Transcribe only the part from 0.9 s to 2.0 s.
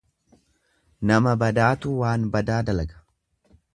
Nama badaatu